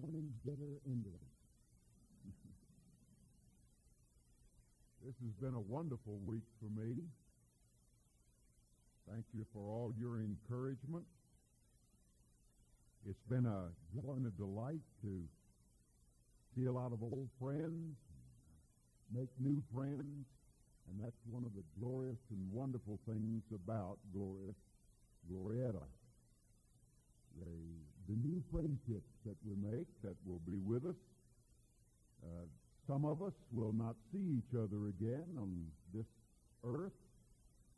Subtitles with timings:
[0.00, 1.18] morning's bitter ending.
[5.04, 6.96] this has been a wonderful week for me.
[9.10, 11.04] Thank you for all your encouragement.
[13.08, 15.24] It's been a joy and a delight to
[16.54, 17.96] see a lot of old friends,
[19.12, 20.26] make new friends,
[20.88, 24.52] and that's one of the glorious and wonderful things about Gloria,
[25.30, 25.82] Glorieta.
[27.38, 27.46] The,
[28.10, 30.98] the new friendships that we make that will be with us.
[32.24, 32.46] Uh,
[32.88, 35.64] some of us will not see each other again on
[35.94, 36.06] this
[36.64, 36.98] earth,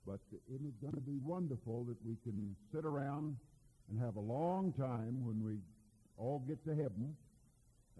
[0.07, 3.37] but it is going to be wonderful that we can sit around
[3.91, 5.59] and have a long time when we
[6.17, 7.15] all get to heaven,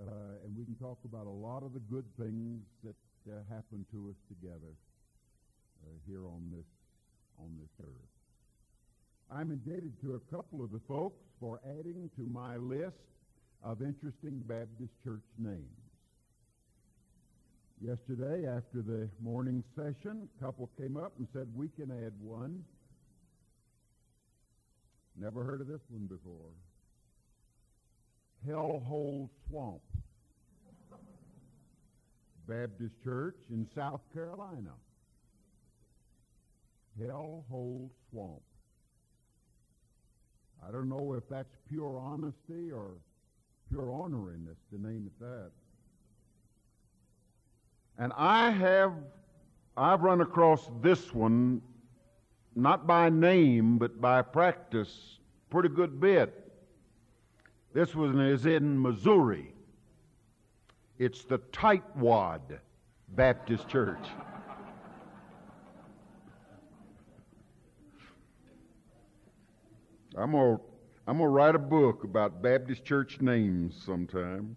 [0.01, 2.97] uh, and we can talk about a lot of the good things that
[3.29, 4.73] uh, happen to us together
[5.85, 6.67] uh, here on this
[7.39, 8.22] on this earth.
[9.35, 12.97] I'm indebted to a couple of the folks for adding to my list
[13.65, 15.65] of interesting Baptist church names.
[17.81, 22.63] Yesterday, after the morning session, a couple came up and said, we can add one.
[25.19, 26.53] Never heard of this one before.
[28.47, 29.81] Hellhole Swamp
[32.47, 34.73] Baptist Church in South Carolina.
[37.01, 38.43] Hellhole Swamp.
[40.67, 42.93] I don't know if that's pure honesty or
[43.69, 45.51] pure honoriness to name it that.
[47.99, 48.93] And I have,
[49.77, 51.63] I've run across this one,
[52.55, 55.19] not by name, but by practice,
[55.51, 56.53] pretty good bit.
[57.73, 59.53] This one is in Missouri.
[60.99, 62.59] It's the Tightwad
[63.09, 64.07] Baptist Church.
[70.17, 70.63] I'm going to
[71.07, 74.57] I'm going to write a book about Baptist church names sometime.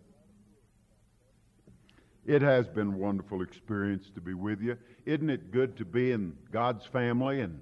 [2.24, 4.78] It has been a wonderful experience to be with you.
[5.06, 7.42] Isn't it good to be in God's family?
[7.42, 7.62] And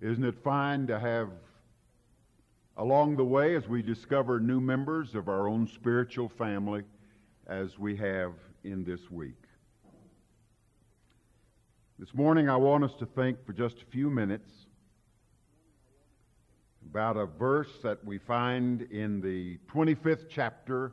[0.00, 1.30] isn't it fine to have,
[2.78, 6.82] along the way, as we discover new members of our own spiritual family,
[7.46, 8.32] as we have
[8.64, 9.42] in this week?
[11.98, 14.67] This morning, I want us to think for just a few minutes
[16.90, 20.92] about a verse that we find in the 25th chapter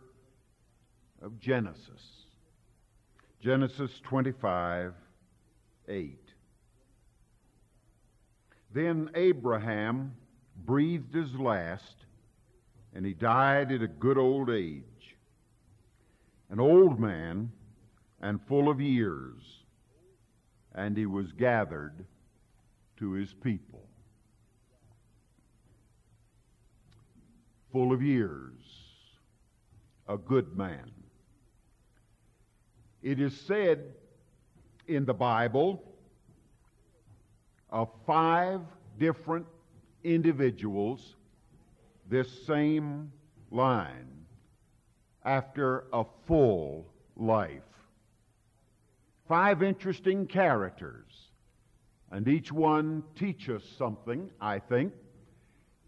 [1.21, 2.25] of Genesis.
[3.39, 4.93] Genesis 25,
[5.87, 6.19] 8.
[8.73, 10.13] Then Abraham
[10.65, 11.95] breathed his last,
[12.93, 15.15] and he died at a good old age,
[16.49, 17.53] an old man
[18.21, 19.63] and full of years,
[20.73, 22.05] and he was gathered
[22.97, 23.84] to his people.
[27.75, 28.53] Full of years,
[30.07, 30.89] a good man.
[33.03, 33.83] It is said
[34.87, 35.83] in the Bible
[37.69, 38.61] of five
[38.97, 39.45] different
[40.05, 41.15] individuals
[42.09, 43.11] this same
[43.51, 44.23] line
[45.25, 46.85] after a full
[47.17, 47.73] life.
[49.27, 51.11] Five interesting characters,
[52.09, 54.93] and each one teaches something, I think,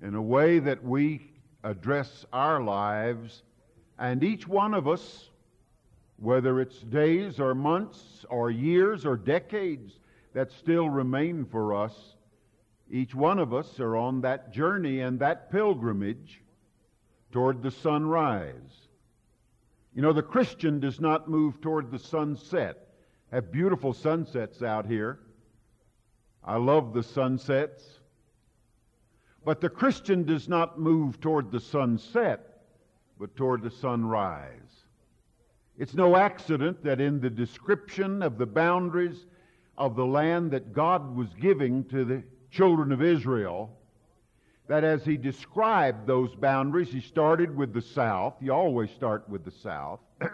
[0.01, 1.31] in a way that we
[1.63, 3.43] address our lives,
[3.99, 5.29] and each one of us,
[6.17, 9.99] whether it's days or months or years or decades
[10.33, 12.15] that still remain for us,
[12.89, 16.41] each one of us are on that journey and that pilgrimage
[17.31, 18.87] toward the sunrise.
[19.93, 22.87] You know, the Christian does not move toward the sunset.
[23.31, 25.19] Have beautiful sunsets out here.
[26.43, 27.83] I love the sunsets.
[29.47, 32.63] But the Christian does not move toward the sunset,
[33.17, 34.83] but toward the sunrise.
[35.77, 39.25] It's no accident that in the description of the boundaries
[39.77, 43.71] of the land that God was giving to the children of Israel,
[44.67, 48.33] that as he described those boundaries, he started with the south.
[48.41, 50.01] You always start with the south.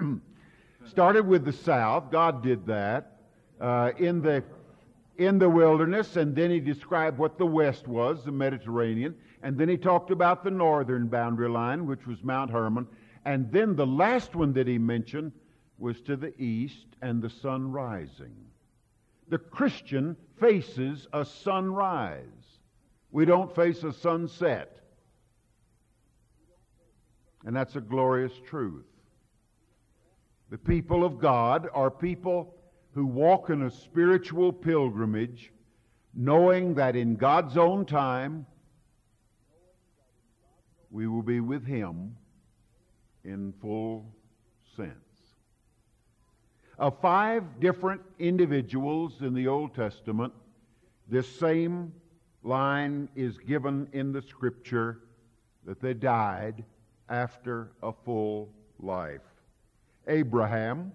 [0.88, 2.10] started with the south.
[2.10, 3.18] God did that.
[3.62, 4.44] Uh, in the
[5.18, 9.70] in the wilderness, and then he described what the west was, the Mediterranean, and then
[9.70, 12.88] he talked about the northern boundary line, which was Mount Hermon,
[13.26, 15.32] and then the last one that he mentioned
[15.78, 18.36] was to the east and the sun rising.
[19.30, 22.26] The Christian faces a sunrise.
[23.12, 24.80] We don't face a sunset.
[27.46, 28.86] And that's a glorious truth.
[30.50, 32.56] The people of God are people
[32.94, 35.52] who walk in a spiritual pilgrimage,
[36.14, 38.46] knowing that in God's own time
[40.92, 42.16] we will be with Him
[43.24, 44.14] in full
[44.76, 44.92] sense.
[46.78, 50.34] Of five different individuals in the Old Testament,
[51.08, 51.94] this same
[52.44, 55.00] line is given in the Scripture
[55.66, 56.64] that they died
[57.10, 58.50] after a full
[58.80, 59.22] life.
[60.08, 60.92] Abraham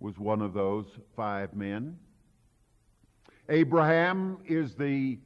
[0.00, 0.86] was one of those
[1.16, 1.98] five men.
[3.48, 5.18] Abraham is the,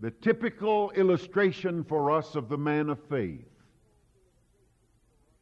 [0.00, 3.44] the typical illustration for us of the man of faith.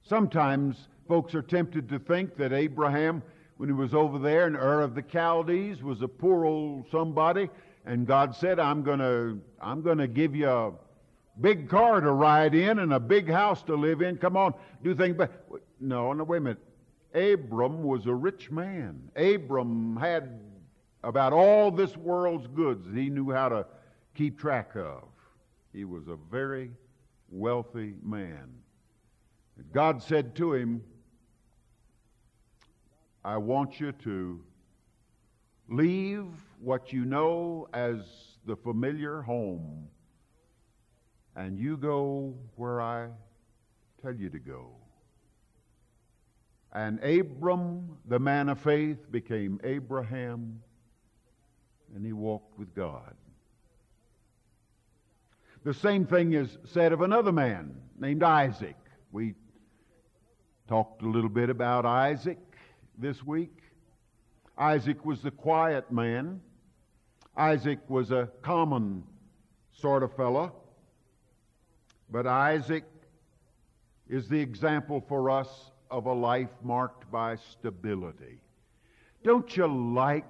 [0.03, 3.23] Sometimes folks are tempted to think that Abraham,
[3.57, 7.49] when he was over there in Ur of the Chaldees, was a poor old somebody,
[7.87, 10.73] and God said, I'm going to I'm going to give you a
[11.41, 14.17] big car to ride in and a big house to live in.
[14.17, 15.17] Come on, do things.
[15.17, 15.31] But
[15.81, 16.66] no, no, wait a minute.
[17.17, 19.11] Abram was a rich man.
[19.17, 20.41] Abram had
[21.03, 23.67] about all this world's goods that he knew how to
[24.15, 25.05] keep track of.
[25.73, 26.73] He was a very
[27.31, 28.53] wealthy man.
[29.73, 30.83] God said to him,
[33.25, 34.41] I want you to
[35.69, 36.27] leave
[36.61, 37.99] what you know as
[38.45, 39.89] the familiar home
[41.35, 43.09] and you go where I
[44.03, 44.71] tell you to go.
[46.77, 50.61] And Abram, the man of faith, became Abraham,
[51.95, 53.15] and he walked with God.
[55.65, 58.77] The same thing is said of another man named Isaac.
[59.11, 59.33] We
[60.69, 62.39] talked a little bit about Isaac
[62.99, 63.57] this week.
[64.59, 66.43] Isaac was the quiet man.
[67.39, 69.03] Isaac was a common
[69.73, 70.53] sort of fellow.
[72.11, 72.85] But Isaac
[74.11, 78.41] is the example for us of a life marked by stability.
[79.23, 80.27] Don't you like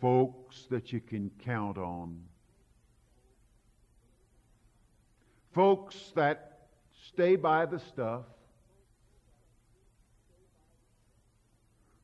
[0.00, 2.20] folks that you can count on?
[5.52, 6.68] Folks that
[7.08, 8.22] stay by the stuff.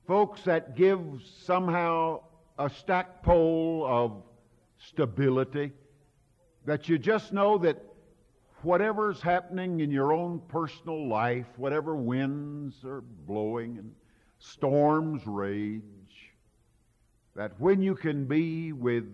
[0.07, 1.01] Folks that give
[1.45, 2.21] somehow
[2.59, 4.23] a stackpole of
[4.79, 5.73] stability.
[6.67, 7.83] That you just know that
[8.64, 13.93] whatever's happening in your own personal life, whatever winds are blowing and
[14.38, 15.82] storms rage,
[17.37, 19.05] that when you can be with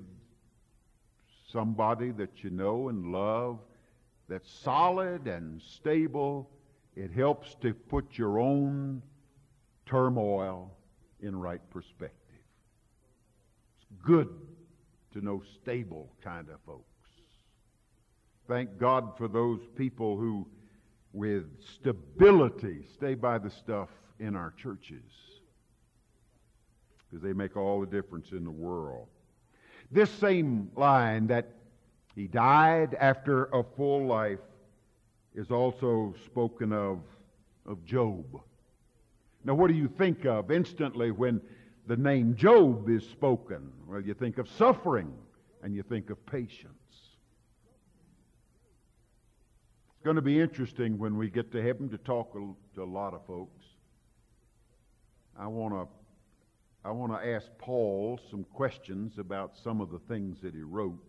[1.51, 3.59] somebody that you know and love,
[4.29, 6.49] that's solid and stable,
[6.95, 9.03] it helps to put your own
[9.87, 10.71] turmoil
[11.21, 12.15] in right perspective.
[13.77, 14.29] It's good
[15.13, 16.90] to know stable kind of folks.
[18.51, 20.45] Thank God for those people who,
[21.13, 25.05] with stability, stay by the stuff in our churches
[27.09, 29.07] because they make all the difference in the world.
[29.93, 31.53] This same line that
[32.17, 34.41] he died after a full life
[35.33, 36.99] is also spoken of
[37.67, 38.25] of Job.
[39.45, 41.41] Now, what do you think of instantly when
[41.87, 43.71] the name Job is spoken?
[43.87, 45.13] Well, you think of suffering
[45.63, 46.75] and you think of patience.
[50.01, 53.13] It's going to be interesting when we get to heaven to talk to a lot
[53.13, 53.67] of folks.
[55.39, 55.87] I want to
[56.83, 61.05] I want to ask Paul some questions about some of the things that he wrote.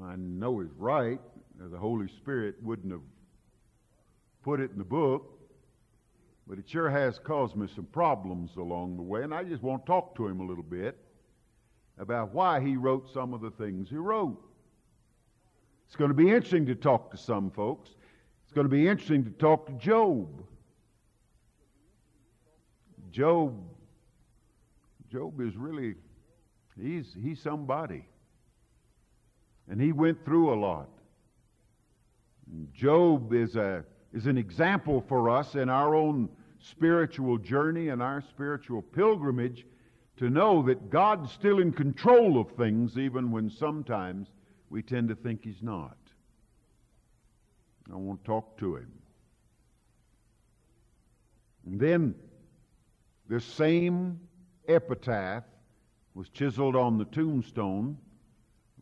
[0.00, 1.18] I know he's right.
[1.58, 3.02] The Holy Spirit wouldn't have
[4.44, 5.40] put it in the book,
[6.46, 9.84] but it sure has caused me some problems along the way, and I just want
[9.84, 10.96] to talk to him a little bit
[11.98, 14.47] about why he wrote some of the things he wrote.
[15.88, 17.88] It's going to be interesting to talk to some folks.
[18.44, 20.28] It's going to be interesting to talk to Job.
[23.10, 23.58] Job,
[25.10, 25.94] Job is really,
[26.78, 28.04] he's, he's somebody.
[29.70, 30.90] And he went through a lot.
[32.74, 36.28] Job is, a, is an example for us in our own
[36.58, 39.64] spiritual journey and our spiritual pilgrimage
[40.18, 44.28] to know that God's still in control of things, even when sometimes
[44.70, 45.96] we tend to think he's not.
[47.90, 48.92] I want to talk to him.
[51.66, 52.14] And then
[53.28, 54.20] this same
[54.66, 55.44] epitaph
[56.14, 57.96] was chiseled on the tombstone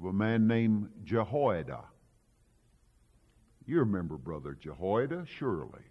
[0.00, 1.84] of a man named Jehoiada.
[3.66, 5.82] You remember Brother Jehoiada, surely.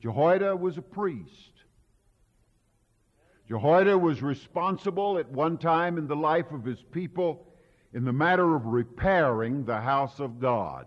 [0.00, 1.52] Jehoiada was a priest.
[3.48, 7.47] Jehoiada was responsible at one time in the life of his people
[7.92, 10.86] in the matter of repairing the house of God.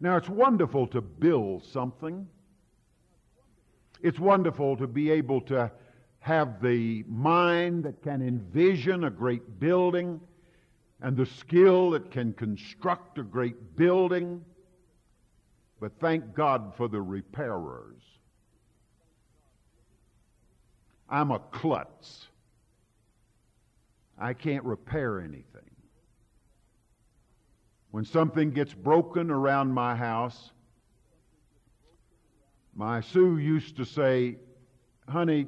[0.00, 2.26] Now, it's wonderful to build something.
[4.02, 5.70] It's wonderful to be able to
[6.20, 10.20] have the mind that can envision a great building
[11.02, 14.44] and the skill that can construct a great building,
[15.80, 18.02] but thank God for the repairers.
[21.08, 22.26] I'm a klutz.
[24.20, 25.70] I can't repair anything.
[27.90, 30.50] When something gets broken around my house,
[32.74, 34.36] my Sue used to say,
[35.08, 35.46] honey,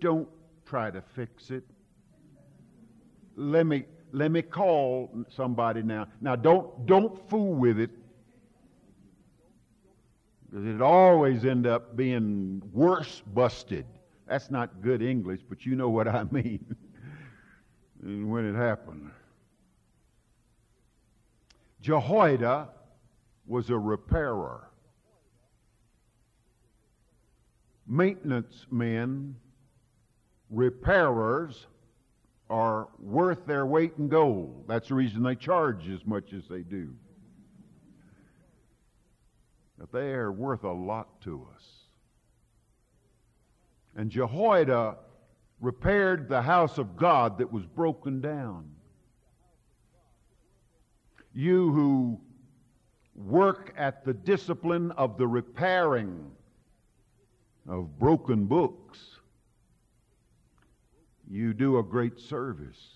[0.00, 0.28] don't
[0.66, 1.64] try to fix it.
[3.36, 6.08] Let me, let me call somebody now.
[6.20, 7.90] Now don't, don't fool with it.
[10.50, 13.86] Because it always end up being worse busted.
[14.26, 16.76] That's not good English, but you know what I mean.
[18.08, 19.10] And when it happened.
[21.80, 22.68] Jehoiada
[23.46, 24.68] was a repairer.
[27.86, 29.36] Maintenance men,
[30.50, 31.66] repairers,
[32.50, 34.64] are worth their weight in gold.
[34.66, 36.94] That's the reason they charge as much as they do.
[39.78, 41.64] But they are worth a lot to us.
[43.94, 44.96] And Jehoiada
[45.60, 48.70] repaired the house of God that was broken down.
[51.34, 52.20] You who
[53.14, 56.30] work at the discipline of the repairing
[57.68, 58.98] of broken books,
[61.28, 62.94] you do a great service.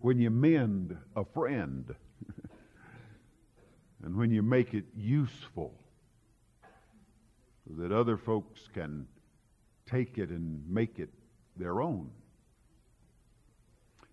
[0.00, 1.94] When you mend a friend,
[4.02, 5.74] and when you make it useful,
[7.66, 9.06] so that other folks can
[9.90, 11.10] take it and make it
[11.56, 12.10] their own.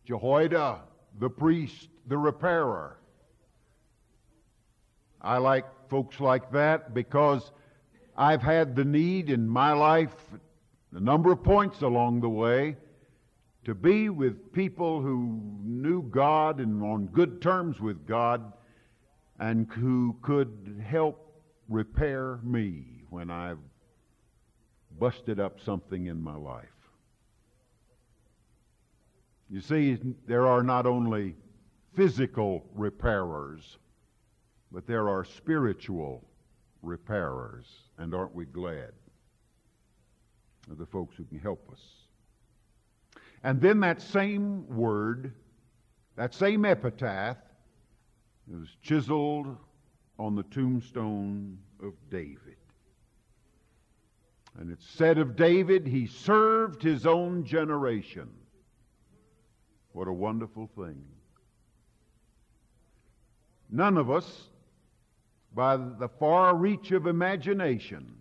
[0.06, 0.80] Jehoiada,
[1.20, 2.98] the priest, the repairer.
[5.22, 7.52] I like folks like that because
[8.16, 10.16] I've had the need in my life,
[10.94, 12.78] a number of points along the way,
[13.66, 18.54] to be with people who knew God and on good terms with God
[19.40, 23.60] and who could help repair me when I've
[25.00, 26.66] busted up something in my life.
[29.50, 31.36] You see, there are not only
[31.94, 33.78] physical repairers,
[34.72, 36.24] but there are spiritual
[36.82, 37.66] repairers.
[37.98, 38.92] And aren't we glad
[40.70, 41.82] of the folks who can help us?
[43.44, 45.34] And then that same word,
[46.16, 47.38] that same epitaph,
[48.52, 49.56] is chiseled
[50.20, 52.58] on the tombstone of David.
[54.58, 58.30] And it's said of David, he served his own generation.
[59.92, 61.04] What a wonderful thing.
[63.70, 64.50] None of us
[65.54, 68.14] by the far reach of imagination.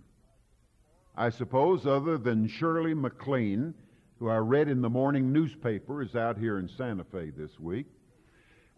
[1.16, 3.72] I suppose, other than Shirley MacLaine,
[4.18, 7.86] who I read in the morning newspaper, is out here in Santa Fe this week,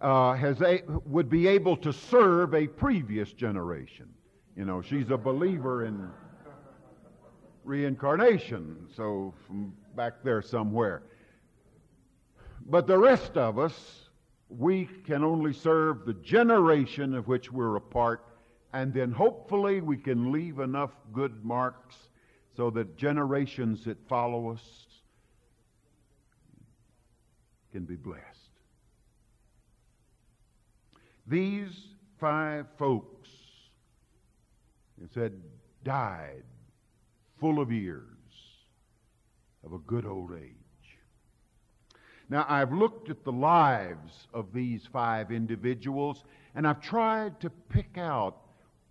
[0.00, 4.08] uh, has a, would be able to serve a previous generation.
[4.56, 6.08] You know, she's a believer in
[7.68, 11.02] reincarnation, so from back there somewhere.
[12.66, 14.08] But the rest of us,
[14.48, 18.24] we can only serve the generation of which we're a part
[18.72, 21.96] and then hopefully we can leave enough good marks
[22.56, 24.86] so that generations that follow us
[27.72, 28.24] can be blessed.
[31.26, 31.70] These
[32.18, 33.28] five folks,
[35.02, 35.32] it said,
[35.84, 36.42] died
[37.40, 38.04] full of years
[39.64, 40.54] of a good old age.
[42.30, 47.96] Now, I've looked at the lives of these five individuals, and I've tried to pick
[47.96, 48.36] out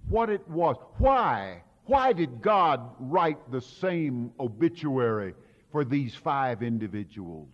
[0.10, 0.76] what it was.
[0.98, 1.62] Why?
[1.86, 5.36] Why did God write the same obituary
[5.72, 7.54] for these five individuals?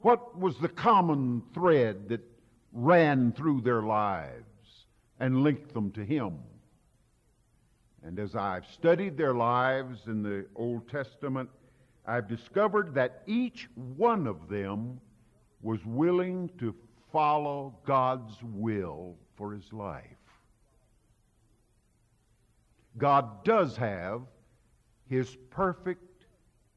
[0.00, 2.22] What was the common thread that
[2.72, 4.86] ran through their lives
[5.20, 6.38] and linked them to Him?
[8.04, 11.50] And as I've studied their lives in the Old Testament,
[12.06, 15.00] I've discovered that each one of them
[15.62, 16.74] was willing to
[17.12, 20.16] follow God's will for his life.
[22.98, 24.22] God does have
[25.08, 26.26] His perfect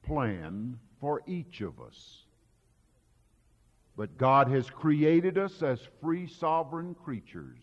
[0.03, 2.23] plan for each of us.
[3.95, 7.59] But God has created us as free sovereign creatures,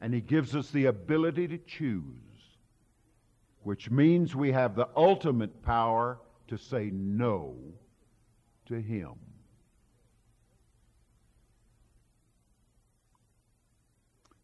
[0.00, 2.31] and He gives us the ability to choose,
[3.62, 7.56] which means we have the ultimate power to say no
[8.66, 9.12] to Him.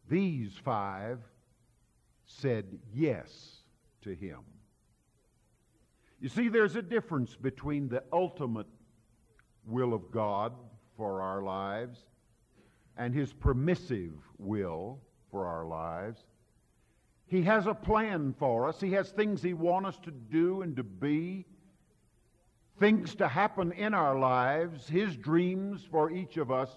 [0.09, 1.19] These five
[2.25, 3.61] said yes
[4.01, 4.39] to him.
[6.19, 8.67] You see, there's a difference between the ultimate
[9.65, 10.53] will of God
[10.97, 11.99] for our lives
[12.97, 14.99] and His permissive will
[15.31, 16.25] for our lives.
[17.29, 18.81] He has a plan for us.
[18.81, 21.45] He has things He wants us to do and to be,
[22.79, 26.75] things to happen in our lives, His dreams for each of us.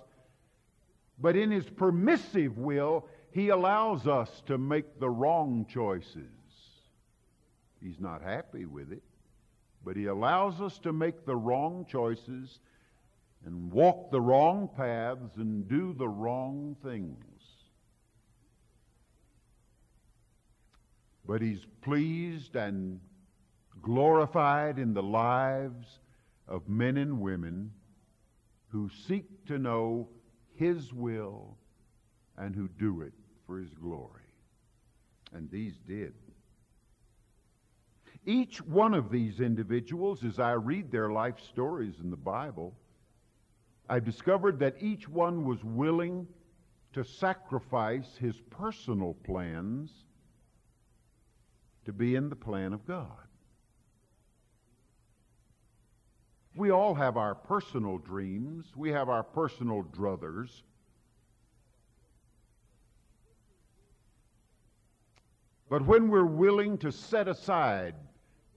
[1.19, 6.29] But in His permissive will, He allows us to make the wrong choices.
[7.81, 9.03] He's not happy with it,
[9.83, 12.61] but He allows us to make the wrong choices
[13.47, 17.32] and walk the wrong paths and do the wrong things.
[21.27, 23.01] But He's pleased and
[23.81, 26.01] glorified in the lives
[26.49, 27.73] of men and women
[28.69, 30.09] who seek to know
[30.55, 31.57] His will
[32.37, 33.13] and who do it
[33.47, 34.23] for His glory.
[35.33, 36.15] And these did.
[38.25, 42.75] Each one of these individuals, as I read their life stories in the Bible,
[43.89, 46.29] I've discovered that each one was willing
[46.93, 49.91] to sacrifice his personal plans
[51.85, 53.09] to be in the plan of God.
[56.55, 58.67] We all have our personal dreams.
[58.77, 60.63] We have our personal druthers.
[65.71, 67.95] But when we're willing to set aside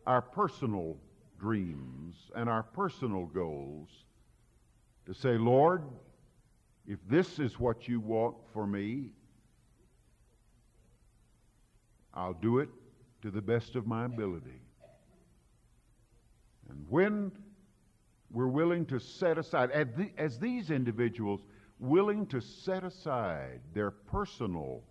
[0.05, 0.97] our personal
[1.39, 3.87] dreams and our personal goals
[5.05, 5.83] to say, Lord,
[6.85, 9.11] if this is what you want for me,
[12.13, 12.69] I'll do it
[13.25, 14.61] to the best of my ability.
[16.69, 17.31] And when
[18.31, 21.41] we're willing to set aside, as, the, as these individuals,
[21.79, 24.83] willing to set aside their personal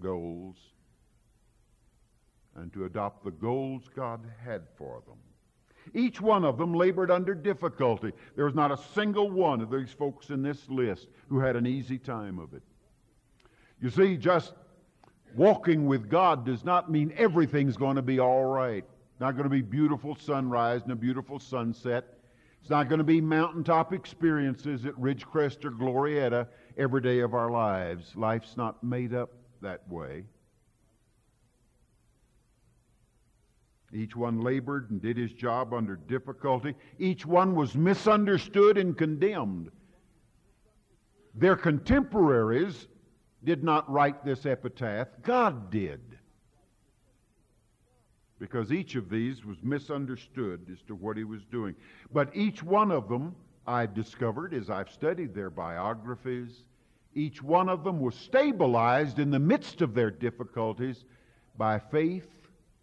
[0.00, 0.56] goals
[2.56, 5.18] and to adopt the goals God had for them.
[5.92, 8.12] Each one of them labored under difficulty.
[8.36, 11.66] There was not a single one of these folks in this list who had an
[11.66, 12.62] easy time of it.
[13.82, 14.54] You see, just
[15.36, 18.84] walking with God does not mean everything's going to be all right.
[19.20, 22.18] Not going to be beautiful sunrise and a beautiful sunset.
[22.60, 27.50] It's not going to be mountaintop experiences at Ridgecrest or Glorieta every day of our
[27.50, 28.14] lives.
[28.14, 30.24] Life's not made up that way.
[33.92, 36.74] Each one labored and did his job under difficulty.
[36.98, 39.70] Each one was misunderstood and condemned.
[41.34, 42.88] Their contemporaries
[43.44, 46.00] did not write this epitaph, God did.
[48.38, 51.74] Because each of these was misunderstood as to what he was doing.
[52.12, 53.34] But each one of them,
[53.66, 56.64] I discovered as I've studied their biographies,
[57.14, 61.04] each one of them was stabilized in the midst of their difficulties
[61.56, 62.28] by faith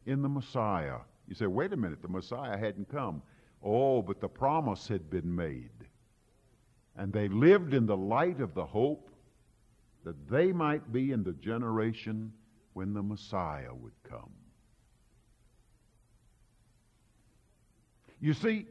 [0.06, 1.00] in the Messiah.
[1.28, 3.22] You say, wait a minute, the Messiah hadn't come.
[3.64, 5.70] Oh, but the promise had been made.
[6.96, 9.10] And they lived in the light of the hope
[10.04, 12.32] that they might be in the generation
[12.74, 14.32] when the Messiah would come.
[18.22, 18.66] You see,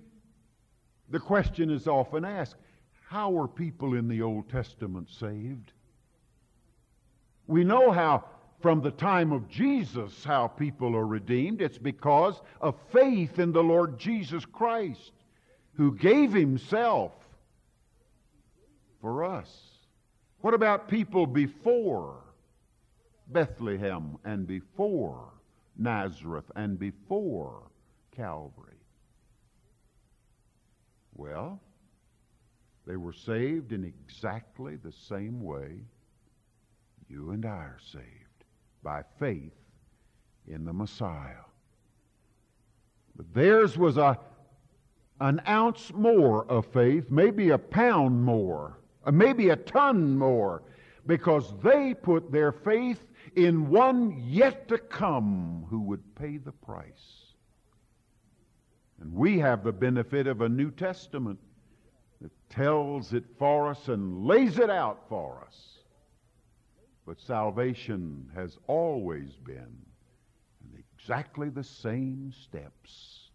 [1.10, 2.56] the question is often asked
[3.08, 5.72] how were people in the Old Testament saved?
[7.46, 8.24] We know how
[8.60, 11.62] from the time of Jesus how people are redeemed.
[11.62, 15.12] It's because of faith in the Lord Jesus Christ,
[15.74, 17.12] who gave himself
[19.00, 19.67] for us.
[20.40, 22.22] What about people before
[23.28, 25.32] Bethlehem and before
[25.76, 27.62] Nazareth and before
[28.14, 28.78] Calvary?
[31.14, 31.60] Well,
[32.86, 35.80] they were saved in exactly the same way
[37.08, 38.04] you and I are saved
[38.82, 39.52] by faith
[40.46, 41.44] in the Messiah.
[43.16, 44.18] But theirs was a,
[45.20, 50.62] an ounce more of faith, maybe a pound more, Uh, maybe a ton more,
[51.06, 53.02] because they put their faith
[53.36, 57.32] in one yet to come who would pay the price.
[59.00, 61.38] And we have the benefit of a New Testament
[62.20, 65.78] that tells it for us and lays it out for us.
[67.06, 69.86] But salvation has always been
[70.60, 73.30] in exactly the same steps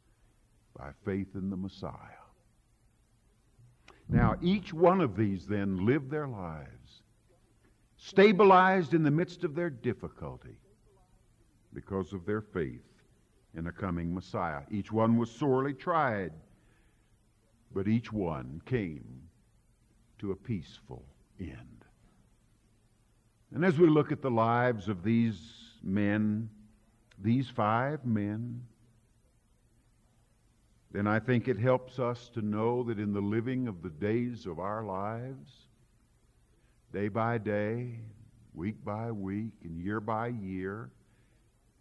[0.77, 2.22] by faith in the Messiah.
[4.09, 7.01] Now, each one of these then lived their lives
[7.97, 10.57] stabilized in the midst of their difficulty
[11.73, 12.83] because of their faith
[13.55, 14.61] in a coming Messiah.
[14.69, 16.33] Each one was sorely tried,
[17.73, 19.23] but each one came
[20.19, 21.05] to a peaceful
[21.39, 21.85] end.
[23.53, 25.39] And as we look at the lives of these
[25.81, 26.49] men,
[27.19, 28.63] these five men,
[30.93, 34.45] then I think it helps us to know that in the living of the days
[34.45, 35.49] of our lives,
[36.93, 37.99] day by day,
[38.53, 40.91] week by week, and year by year,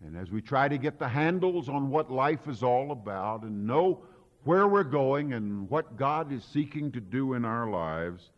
[0.02, 3.66] and as we try to get the handles on what life is all about and
[3.66, 4.02] know
[4.44, 8.30] where we're going and what God is seeking to do in our lives,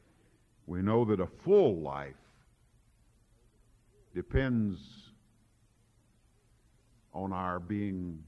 [0.67, 2.15] we know that a full life
[4.13, 4.81] depends
[7.15, 8.19] on our being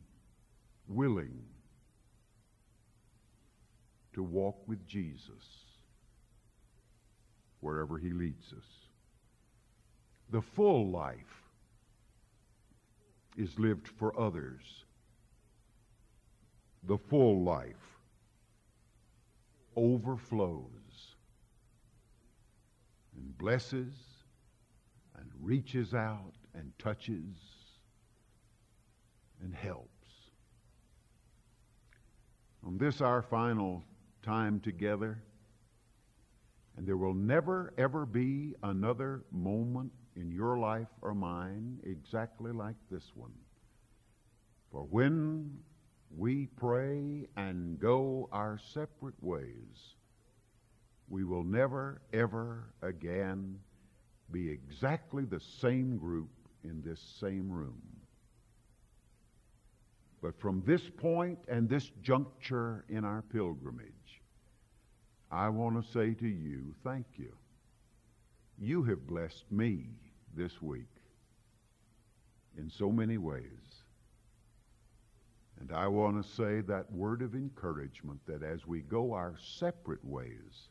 [0.87, 1.43] willing
[4.17, 5.45] to walk with Jesus
[7.61, 8.65] wherever he leads us.
[10.31, 11.43] The full life
[13.37, 14.85] is lived for others.
[16.85, 17.99] The full life
[19.77, 20.71] overflows
[23.15, 23.93] and blesses
[25.19, 27.37] and reaches out and touches
[29.43, 29.91] and helps.
[32.67, 33.85] On this, our final
[34.27, 35.23] time together,
[36.77, 42.75] and there will never, ever be another moment in your life or mine exactly like
[42.91, 43.33] this one.
[44.73, 45.57] For when
[46.15, 49.95] we pray and go our separate ways,
[51.09, 53.59] we will never, ever again
[54.33, 56.31] be exactly the same group
[56.65, 57.81] in this same room.
[60.21, 63.93] But from this point and this juncture in our pilgrimage,
[65.31, 67.33] I want to say to you, thank you.
[68.59, 69.87] You have blessed me
[70.35, 70.89] this week
[72.57, 73.43] in so many ways.
[75.61, 80.05] And I want to say that word of encouragement that as we go our separate
[80.05, 80.69] ways,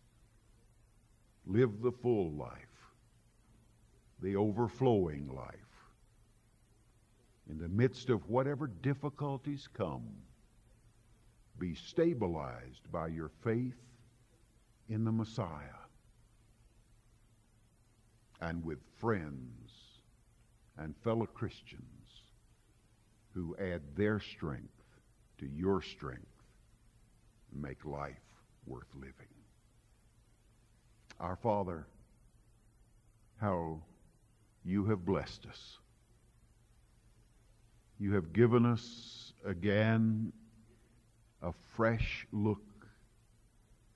[1.45, 2.51] live the full life,
[4.21, 5.53] the overflowing life.
[7.49, 10.07] In the midst of whatever difficulties come,
[11.59, 13.75] be stabilized by your faith
[14.89, 15.81] in the Messiah
[18.41, 19.71] and with friends
[20.77, 21.83] and fellow Christians
[23.33, 24.69] who add their strength
[25.39, 26.25] to your strength
[27.51, 28.15] and make life
[28.65, 29.13] worth living.
[31.19, 31.87] Our Father,
[33.39, 33.81] how
[34.63, 35.77] you have blessed us.
[37.99, 40.33] You have given us again
[41.41, 42.61] a fresh look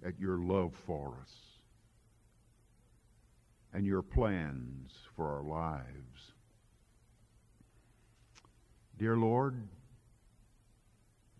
[0.05, 1.33] at your love for us
[3.73, 6.33] and your plans for our lives.
[8.97, 9.55] Dear Lord,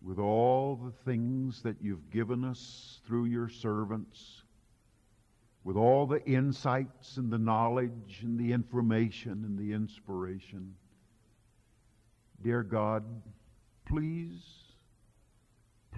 [0.02, 4.44] with all the things that you've given us through your servants,
[5.64, 10.74] with all the insights and the knowledge and the information and the inspiration,
[12.42, 13.04] dear God,
[13.86, 14.42] please,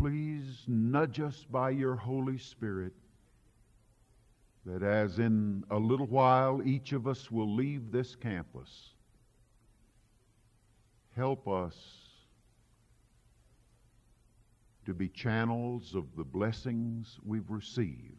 [0.01, 2.93] please nudge us by your Holy Spirit
[4.65, 8.95] that as in a little while each of us will leave this campus,
[11.15, 11.75] help us
[14.87, 18.15] to be channels of the blessings we've received.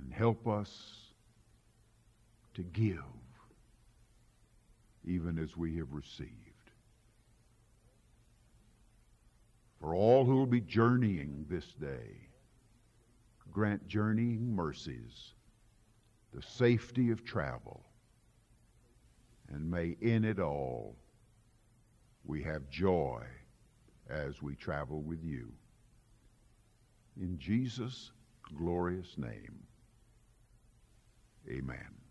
[0.00, 1.12] And help us
[2.54, 3.04] to give
[5.04, 6.51] even as we have received.
[9.82, 12.28] For all who will be journeying this day,
[13.50, 15.34] grant journeying mercies,
[16.32, 17.84] the safety of travel,
[19.48, 20.94] and may in it all
[22.24, 23.24] we have joy
[24.08, 25.50] as we travel with you.
[27.20, 28.12] In Jesus'
[28.56, 29.64] glorious name,
[31.50, 32.01] amen.